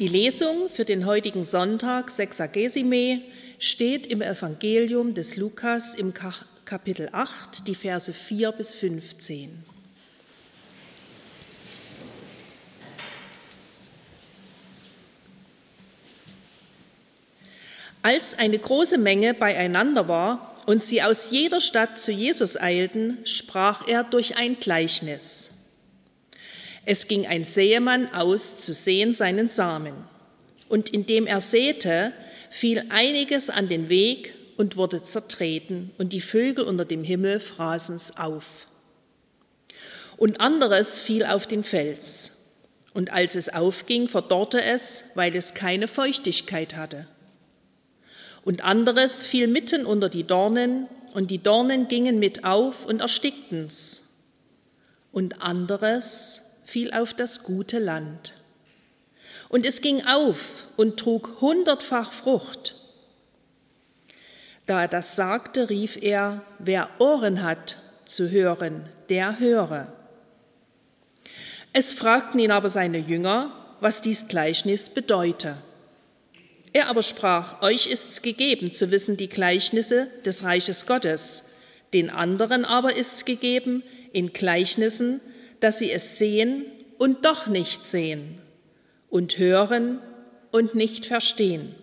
[0.00, 3.20] Die Lesung für den heutigen Sonntag, Sexagesime,
[3.60, 6.12] steht im Evangelium des Lukas im
[6.64, 9.62] Kapitel 8, die Verse 4 bis 15.
[18.02, 23.86] Als eine große Menge beieinander war und sie aus jeder Stadt zu Jesus eilten, sprach
[23.86, 25.53] er durch ein Gleichnis.
[26.86, 29.94] Es ging ein Säemann aus zu sehen seinen Samen.
[30.68, 32.12] Und indem er säte,
[32.50, 38.16] fiel einiges an den Weg und wurde zertreten, und die Vögel unter dem Himmel fraßen's
[38.18, 38.68] auf.
[40.16, 42.32] Und anderes fiel auf den Fels.
[42.92, 47.08] Und als es aufging, verdorrte es, weil es keine Feuchtigkeit hatte.
[48.44, 54.02] Und anderes fiel mitten unter die Dornen, und die Dornen gingen mit auf und erstickten's.
[55.12, 58.34] Und anderes fiel auf das gute Land.
[59.48, 62.76] Und es ging auf und trug hundertfach Frucht.
[64.66, 69.92] Da er das sagte, rief er, wer Ohren hat zu hören, der höre.
[71.72, 75.56] Es fragten ihn aber seine Jünger, was dies Gleichnis bedeute.
[76.72, 81.44] Er aber sprach, euch ist's gegeben zu wissen die Gleichnisse des Reiches Gottes,
[81.92, 85.20] den anderen aber ist's gegeben in Gleichnissen,
[85.60, 86.64] dass sie es sehen
[86.98, 88.40] und doch nicht sehen
[89.10, 90.00] und hören
[90.50, 91.74] und nicht verstehen.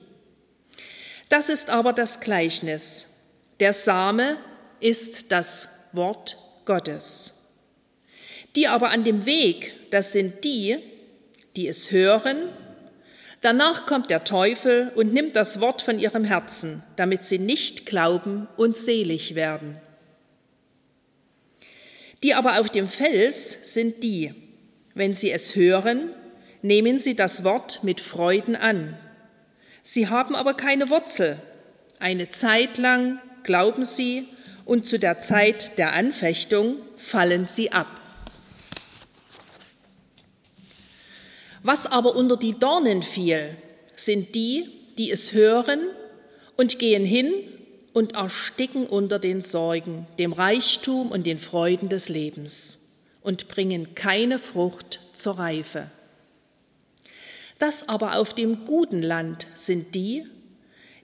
[1.30, 3.08] Das ist aber das Gleichnis.
[3.60, 4.38] Der Same
[4.80, 7.34] ist das Wort Gottes.
[8.56, 10.78] Die aber an dem Weg, das sind die,
[11.56, 12.50] die es hören
[13.42, 18.48] Danach kommt der Teufel und nimmt das Wort von ihrem Herzen, damit sie nicht glauben
[18.56, 19.78] und selig werden.
[22.24, 24.34] Die aber auf dem Fels sind die,
[24.94, 26.12] wenn sie es hören,
[26.62, 28.98] nehmen sie das Wort mit Freuden an.
[29.82, 31.42] Sie haben aber keine Wurzel.
[32.00, 34.28] Eine Zeit lang glauben sie
[34.66, 37.88] und zu der Zeit der Anfechtung fallen sie ab.
[41.64, 43.56] Was aber unter die Dornen fiel,
[43.96, 44.68] sind die,
[44.98, 45.82] die es hören
[46.58, 47.34] und gehen hin
[47.94, 52.90] und ersticken unter den Sorgen, dem Reichtum und den Freuden des Lebens
[53.22, 55.90] und bringen keine Frucht zur Reife.
[57.60, 60.26] Das aber auf dem guten Land sind die,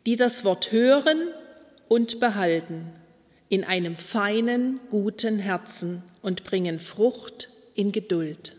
[0.05, 1.27] die das Wort hören
[1.89, 2.91] und behalten
[3.49, 8.55] in einem feinen, guten Herzen und bringen Frucht in Geduld.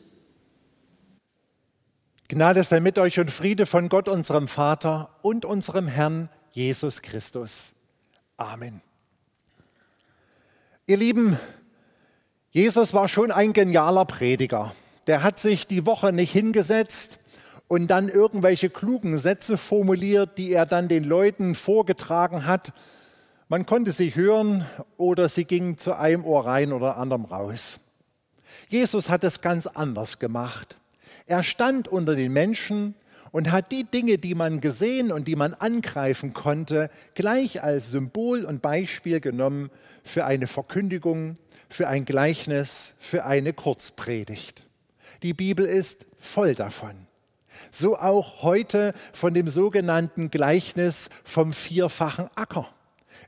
[2.28, 7.72] Gnade sei mit euch und Friede von Gott, unserem Vater und unserem Herrn Jesus Christus.
[8.38, 8.80] Amen.
[10.86, 11.36] Ihr Lieben,
[12.52, 14.72] Jesus war schon ein genialer Prediger.
[15.08, 17.18] Der hat sich die Woche nicht hingesetzt
[17.66, 22.72] und dann irgendwelche klugen Sätze formuliert, die er dann den Leuten vorgetragen hat.
[23.48, 24.64] Man konnte sie hören
[24.96, 27.80] oder sie gingen zu einem Ohr rein oder anderem raus.
[28.68, 30.76] Jesus hat es ganz anders gemacht.
[31.26, 32.94] Er stand unter den Menschen
[33.30, 38.44] und hat die Dinge, die man gesehen und die man angreifen konnte, gleich als Symbol
[38.44, 39.70] und Beispiel genommen
[40.02, 41.36] für eine Verkündigung,
[41.68, 44.64] für ein Gleichnis, für eine Kurzpredigt.
[45.22, 47.08] Die Bibel ist voll davon.
[47.70, 52.66] So auch heute von dem sogenannten Gleichnis vom vierfachen Acker.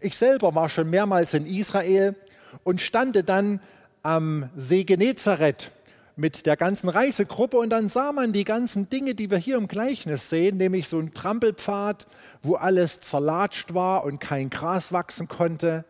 [0.00, 2.14] Ich selber war schon mehrmals in Israel
[2.62, 3.60] und stande dann
[4.02, 5.70] am See Genezareth
[6.20, 9.68] mit der ganzen Reisegruppe und dann sah man die ganzen Dinge, die wir hier im
[9.68, 12.06] Gleichnis sehen, nämlich so ein Trampelpfad,
[12.42, 15.86] wo alles zerlatscht war und kein Gras wachsen konnte,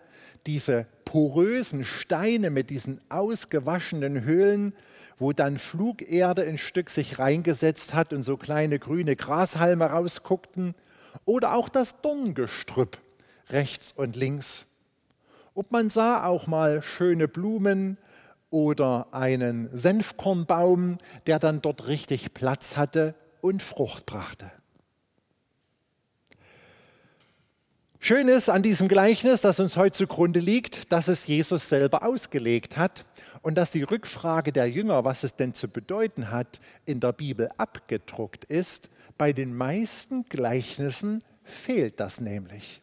[0.47, 4.73] diese porösen Steine mit diesen ausgewaschenen Höhlen,
[5.19, 10.75] wo dann Flugerde ein Stück sich reingesetzt hat und so kleine grüne Grashalme rausguckten,
[11.25, 12.99] oder auch das Dorngestrüpp
[13.51, 14.65] rechts und links.
[15.55, 17.99] Und man sah auch mal schöne Blumen,
[18.51, 24.51] oder einen Senfkornbaum, der dann dort richtig Platz hatte und Frucht brachte.
[28.03, 32.79] Schön ist an diesem Gleichnis, das uns heute zugrunde liegt, dass es Jesus selber ausgelegt
[32.79, 33.05] hat
[33.43, 37.51] und dass die Rückfrage der Jünger, was es denn zu bedeuten hat, in der Bibel
[37.59, 38.89] abgedruckt ist.
[39.19, 42.81] Bei den meisten Gleichnissen fehlt das nämlich.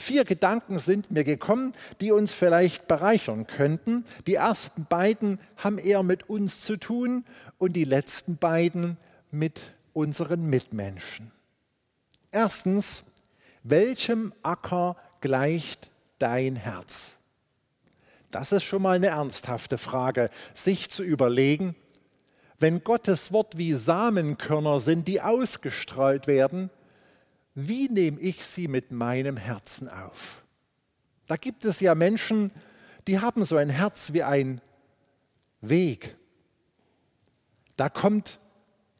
[0.00, 4.06] Vier Gedanken sind mir gekommen, die uns vielleicht bereichern könnten.
[4.26, 7.26] Die ersten beiden haben eher mit uns zu tun
[7.58, 8.96] und die letzten beiden
[9.30, 11.30] mit unseren Mitmenschen.
[12.32, 13.04] Erstens,
[13.62, 17.16] welchem Acker gleicht dein Herz?
[18.30, 21.76] Das ist schon mal eine ernsthafte Frage, sich zu überlegen,
[22.58, 26.70] wenn Gottes Wort wie Samenkörner sind, die ausgestreut werden,
[27.54, 30.42] wie nehme ich sie mit meinem Herzen auf?
[31.26, 32.50] Da gibt es ja Menschen,
[33.06, 34.60] die haben so ein Herz wie ein
[35.60, 36.16] Weg.
[37.76, 38.38] Da kommt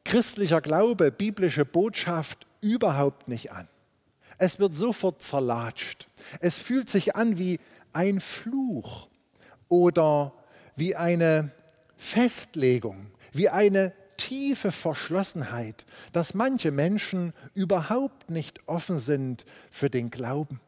[0.04, 3.68] christlicher Glaube, biblische Botschaft überhaupt nicht an.
[4.38, 6.08] Es wird sofort zerlatscht.
[6.40, 7.60] Es fühlt sich an wie
[7.92, 9.08] ein Fluch
[9.68, 10.32] oder
[10.76, 11.50] wie eine
[11.96, 20.60] Festlegung, wie eine tiefe Verschlossenheit, dass manche Menschen überhaupt nicht offen sind für den Glauben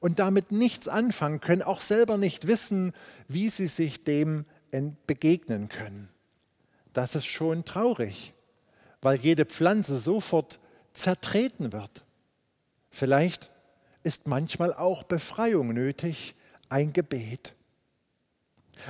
[0.00, 2.92] und damit nichts anfangen können, auch selber nicht wissen,
[3.28, 4.44] wie sie sich dem
[5.06, 6.08] begegnen können.
[6.92, 8.34] Das ist schon traurig,
[9.00, 10.58] weil jede Pflanze sofort
[10.92, 12.04] zertreten wird.
[12.90, 13.50] Vielleicht
[14.02, 16.34] ist manchmal auch Befreiung nötig,
[16.68, 17.55] ein Gebet.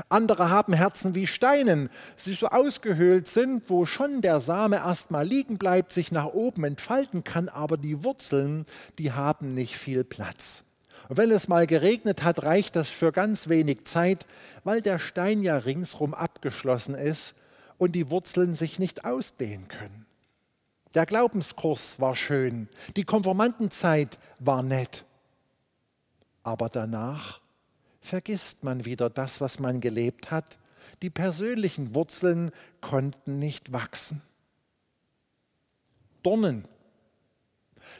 [0.08, 5.58] Andere haben Herzen wie Steinen, sie so ausgehöhlt sind, wo schon der Same erstmal liegen
[5.58, 8.66] bleibt, sich nach oben entfalten kann, aber die Wurzeln,
[8.98, 10.64] die haben nicht viel Platz.
[11.08, 14.26] Und wenn es mal geregnet hat, reicht das für ganz wenig Zeit,
[14.64, 17.34] weil der Stein ja ringsrum abgeschlossen ist
[17.78, 20.06] und die Wurzeln sich nicht ausdehnen können.
[20.94, 25.04] Der Glaubenskurs war schön, die Konformantenzeit war nett,
[26.42, 27.40] aber danach
[28.06, 30.58] vergisst man wieder das, was man gelebt hat.
[31.02, 34.22] Die persönlichen Wurzeln konnten nicht wachsen.
[36.22, 36.66] Dornen.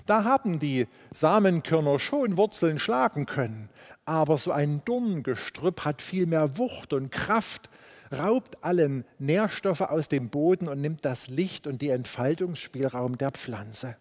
[0.05, 3.69] Da haben die Samenkörner schon Wurzeln schlagen können,
[4.05, 7.71] aber so ein Dornengestrüpp hat viel mehr Wucht und Kraft,
[8.13, 13.97] raubt allen Nährstoffe aus dem Boden und nimmt das Licht und die Entfaltungsspielraum der Pflanze.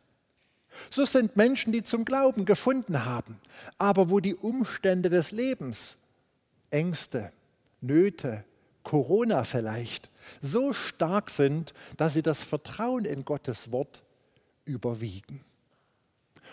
[0.89, 3.39] So sind Menschen, die zum Glauben gefunden haben,
[3.77, 5.98] aber wo die Umstände des Lebens,
[6.69, 7.31] Ängste,
[7.81, 8.44] Nöte,
[8.83, 10.10] Corona vielleicht,
[10.42, 14.04] so stark sind, dass sie das Vertrauen in Gottes Wort
[14.66, 15.44] überwiegen.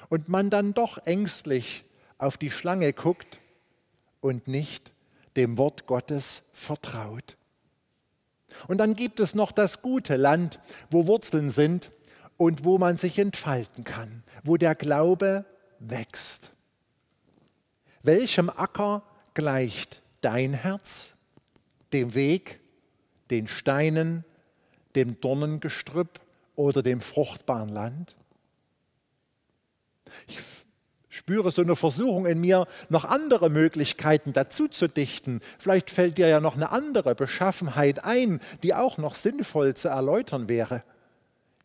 [0.09, 1.85] Und man dann doch ängstlich
[2.19, 3.41] auf die Schlange guckt
[4.21, 4.93] und nicht
[5.37, 7.37] dem Wort Gottes vertraut.
[8.69, 10.61] Und dann gibt es noch das gute Land,
[10.91, 11.91] wo Wurzeln sind
[12.43, 15.45] und wo man sich entfalten kann, wo der Glaube
[15.79, 16.51] wächst.
[18.03, 19.05] Welchem Acker
[19.35, 21.15] gleicht dein Herz?
[21.93, 22.59] Dem Weg,
[23.31, 24.25] den Steinen,
[24.97, 26.19] dem Dornengestrüpp
[26.57, 28.17] oder dem fruchtbaren Land?
[30.27, 30.39] Ich
[31.11, 35.39] spüre so eine Versuchung in mir, noch andere Möglichkeiten dazu zu dichten.
[35.61, 40.49] Vielleicht fällt dir ja noch eine andere Beschaffenheit ein, die auch noch sinnvoll zu erläutern
[40.49, 40.83] wäre.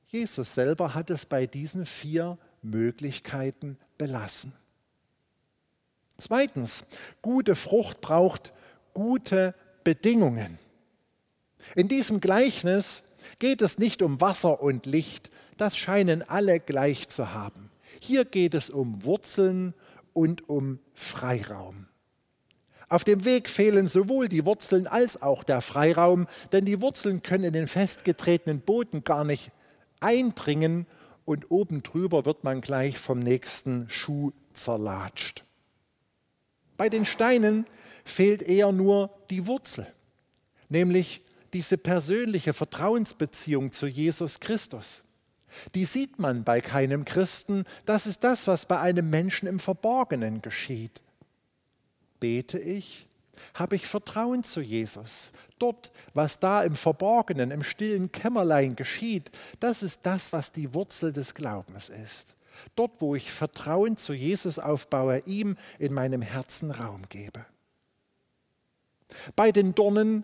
[0.07, 4.54] Jesus selber hat es bei diesen vier Möglichkeiten belassen.
[6.18, 6.86] Zweitens,
[7.21, 8.54] gute Frucht braucht
[8.94, 10.57] gute Bedingungen.
[11.75, 13.04] In diesem Gleichnis
[13.39, 17.69] geht es nicht um Wasser und Licht, das scheinen alle gleich zu haben.
[18.00, 19.74] Hier geht es um Wurzeln
[20.13, 21.88] und um Freiraum.
[22.89, 27.44] Auf dem Weg fehlen sowohl die Wurzeln als auch der Freiraum, denn die Wurzeln können
[27.44, 29.51] in den festgetretenen Boden gar nicht
[29.99, 30.85] eindringen
[31.25, 35.44] und oben drüber wird man gleich vom nächsten Schuh zerlatscht.
[36.77, 37.65] Bei den Steinen
[38.05, 39.88] fehlt eher nur die Wurzel,
[40.69, 41.21] nämlich
[41.53, 45.03] diese persönliche Vertrauensbeziehung zu Jesus Christus.
[45.75, 47.65] Die sieht man bei keinem Christen.
[47.85, 51.01] Das ist das, was bei einem Menschen im Verborgenen geschieht.
[52.19, 53.06] Bete ich?
[53.53, 55.31] Habe ich Vertrauen zu Jesus?
[55.59, 61.13] Dort, was da im Verborgenen, im stillen Kämmerlein geschieht, das ist das, was die Wurzel
[61.13, 62.35] des Glaubens ist.
[62.75, 67.45] Dort, wo ich Vertrauen zu Jesus aufbaue, ihm in meinem Herzen Raum gebe.
[69.35, 70.23] Bei den Dornen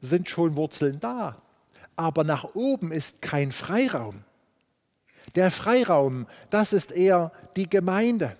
[0.00, 1.40] sind schon Wurzeln da,
[1.96, 4.24] aber nach oben ist kein Freiraum.
[5.34, 8.36] Der Freiraum, das ist eher die Gemeinde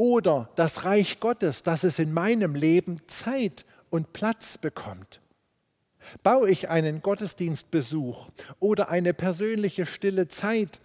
[0.00, 5.20] oder das Reich Gottes, dass es in meinem Leben Zeit und Platz bekommt.
[6.22, 8.30] Baue ich einen Gottesdienstbesuch
[8.60, 10.80] oder eine persönliche stille Zeit,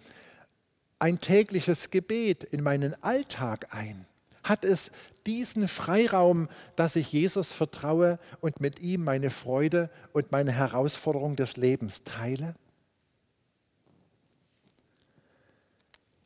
[0.98, 4.04] ein tägliches Gebet in meinen Alltag ein?
[4.44, 4.90] Hat es
[5.24, 11.56] diesen Freiraum, dass ich Jesus vertraue und mit ihm meine Freude und meine Herausforderung des
[11.56, 12.54] Lebens teile?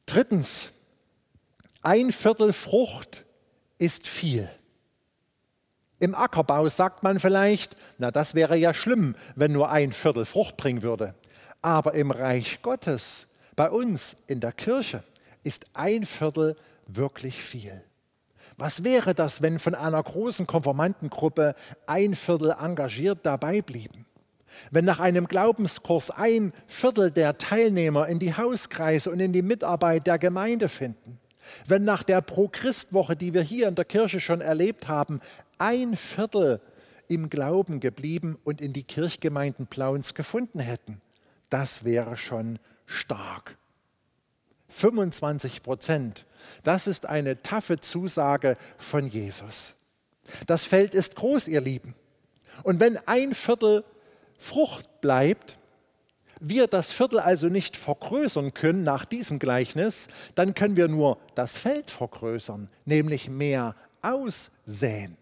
[0.06, 0.73] Drittens,
[1.82, 3.25] ein Viertel Frucht
[3.78, 4.49] ist viel.
[5.99, 10.56] Im Ackerbau sagt man vielleicht, na das wäre ja schlimm, wenn nur ein Viertel Frucht
[10.56, 11.14] bringen würde.
[11.62, 15.02] Aber im Reich Gottes, bei uns in der Kirche,
[15.42, 16.56] ist ein Viertel
[16.87, 17.82] wirklich viel.
[18.56, 21.54] Was wäre das, wenn von einer großen Konformantengruppe
[21.87, 24.06] ein Viertel engagiert dabei blieben?
[24.70, 30.06] Wenn nach einem Glaubenskurs ein Viertel der Teilnehmer in die Hauskreise und in die Mitarbeit
[30.06, 31.18] der Gemeinde finden,
[31.66, 35.20] wenn nach der Pro-Christ-Woche, die wir hier in der Kirche schon erlebt haben,
[35.59, 36.61] ein Viertel
[37.09, 41.00] im Glauben geblieben und in die Kirchgemeinden Plauens gefunden hätten,
[41.49, 43.56] das wäre schon stark.
[44.68, 46.26] 25 Prozent,
[46.62, 49.75] das ist eine taffe Zusage von Jesus.
[50.47, 51.94] Das Feld ist groß, ihr Lieben.
[52.62, 53.85] Und wenn ein Viertel
[54.38, 55.59] Frucht bleibt,
[56.40, 61.56] wir das Viertel also nicht vergrößern können nach diesem Gleichnis, dann können wir nur das
[61.56, 65.16] Feld vergrößern, nämlich mehr aussäen.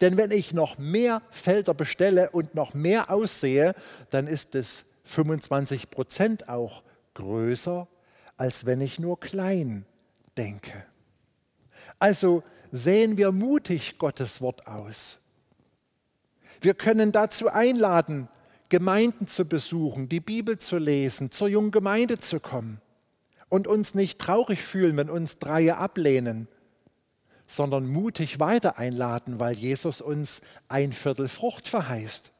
[0.00, 3.74] Denn wenn ich noch mehr Felder bestelle und noch mehr aussehe,
[4.10, 6.82] dann ist es 25 Prozent auch
[7.14, 7.86] größer,
[8.36, 9.84] als wenn ich nur klein
[10.36, 10.86] denke.
[11.98, 15.18] Also sehen wir mutig Gottes Wort aus.
[16.60, 18.28] Wir können dazu einladen,
[18.68, 22.80] Gemeinden zu besuchen, die Bibel zu lesen, zur jungen Gemeinde zu kommen
[23.48, 26.48] und uns nicht traurig fühlen, wenn uns Dreie ablehnen,
[27.46, 32.32] sondern mutig weiter einladen, weil Jesus uns ein Viertel Frucht verheißt.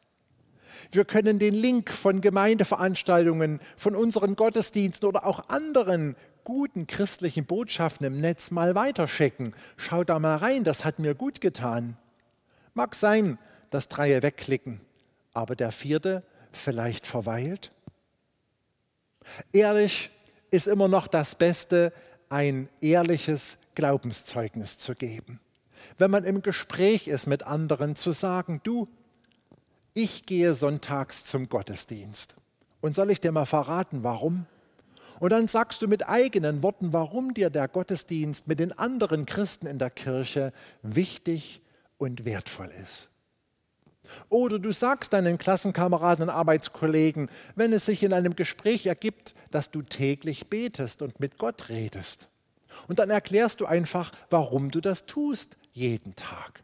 [0.90, 8.06] Wir können den Link von Gemeindeveranstaltungen, von unseren Gottesdiensten oder auch anderen guten christlichen Botschaften
[8.06, 9.54] im Netz mal weiterschicken.
[9.76, 11.97] Schau da mal rein, das hat mir gut getan.
[12.75, 13.38] Mag sein,
[13.70, 14.80] dass Dreie wegklicken,
[15.38, 17.71] aber der vierte vielleicht verweilt?
[19.52, 20.11] Ehrlich
[20.50, 21.92] ist immer noch das Beste,
[22.28, 25.40] ein ehrliches Glaubenszeugnis zu geben.
[25.97, 28.88] Wenn man im Gespräch ist mit anderen, zu sagen, du,
[29.95, 32.35] ich gehe sonntags zum Gottesdienst.
[32.80, 34.47] Und soll ich dir mal verraten, warum?
[35.21, 39.66] Und dann sagst du mit eigenen Worten, warum dir der Gottesdienst mit den anderen Christen
[39.66, 40.52] in der Kirche
[40.83, 41.61] wichtig
[41.97, 43.09] und wertvoll ist.
[44.28, 49.70] Oder du sagst deinen Klassenkameraden und Arbeitskollegen, wenn es sich in einem Gespräch ergibt, dass
[49.70, 52.28] du täglich betest und mit Gott redest.
[52.86, 56.62] Und dann erklärst du einfach, warum du das tust jeden Tag.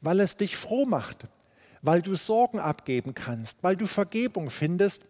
[0.00, 1.26] Weil es dich froh macht,
[1.82, 5.02] weil du Sorgen abgeben kannst, weil du Vergebung findest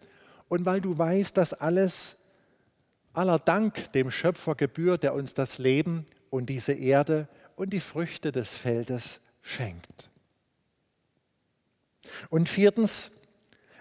[0.48, 2.16] und weil du weißt, dass alles
[3.12, 8.32] aller Dank dem Schöpfer gebührt, der uns das Leben und diese Erde und die Früchte
[8.32, 10.10] des Feldes schenkt.
[12.30, 13.12] Und viertens,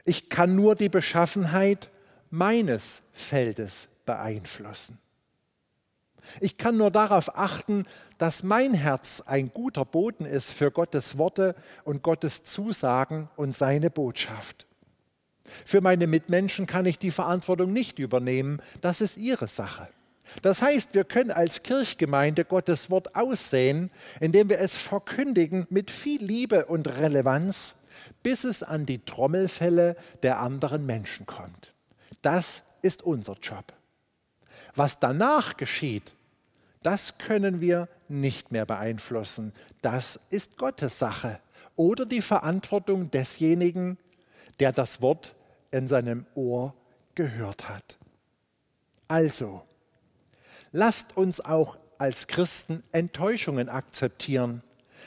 [0.06, 1.90] ich kann nur die Beschaffenheit
[2.30, 4.98] meines Feldes beeinflussen.
[6.40, 7.86] Ich kann nur darauf achten,
[8.18, 13.90] dass mein Herz ein guter Boden ist für Gottes Worte und Gottes Zusagen und seine
[13.90, 14.66] Botschaft.
[15.66, 19.88] Für meine Mitmenschen kann ich die Verantwortung nicht übernehmen, das ist ihre Sache.
[20.42, 26.24] Das heißt, wir können als Kirchgemeinde Gottes Wort aussehen, indem wir es verkündigen mit viel
[26.24, 27.76] Liebe und Relevanz
[28.24, 31.74] bis es an die Trommelfälle der anderen Menschen kommt.
[32.22, 33.74] Das ist unser Job.
[34.76, 36.16] Was danach geschieht,
[36.82, 39.54] das können wir nicht mehr beeinflussen.
[39.82, 41.40] Das ist Gottes Sache
[41.76, 43.98] oder die Verantwortung desjenigen,
[44.60, 45.36] der das Wort
[45.72, 46.74] in seinem Ohr
[47.16, 47.98] gehört hat.
[49.08, 49.64] Also,
[50.72, 54.62] lasst uns auch als Christen Enttäuschungen akzeptieren.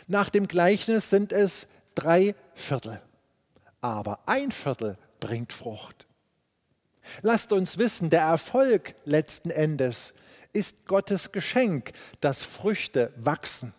[0.07, 3.03] Nach dem Gleichnis sind es drei Viertel.
[3.81, 6.07] Aber ein Viertel bringt Frucht.
[7.23, 10.15] Lasst uns wissen, der Erfolg letzten Endes
[10.53, 13.75] ist Gottes Geschenk, dass Früchte wachsen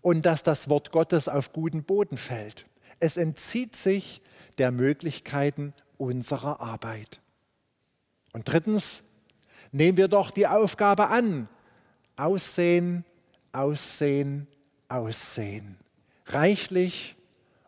[0.00, 2.66] und dass das Wort Gottes auf guten Boden fällt.
[3.00, 4.22] Es entzieht sich
[4.58, 7.20] der Möglichkeiten unserer Arbeit.
[8.32, 9.02] Und drittens,
[9.72, 11.48] nehmen wir doch die Aufgabe an.
[12.16, 13.04] Aussehen,
[13.52, 14.46] aussehen,
[14.88, 15.78] aussehen.
[16.26, 17.16] Reichlich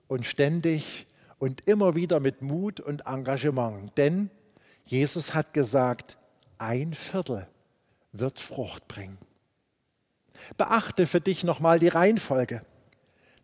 [0.08, 1.06] und ständig
[1.38, 3.96] und immer wieder mit Mut und Engagement.
[3.96, 4.30] Denn
[4.84, 6.18] Jesus hat gesagt,
[6.58, 7.46] ein Viertel
[8.12, 9.18] wird Frucht bringen.
[10.56, 12.62] Beachte für dich nochmal die Reihenfolge.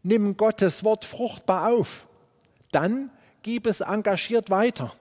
[0.02, 2.08] Nimm Gottes Wort fruchtbar auf.
[2.72, 3.10] Dann
[3.42, 4.92] gib es engagiert weiter.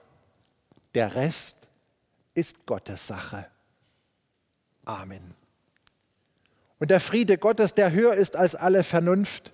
[0.94, 1.68] Der Rest
[2.34, 3.46] ist Gottes Sache.
[4.84, 5.34] Amen.
[6.78, 9.53] Und der Friede Gottes, der höher ist als alle Vernunft,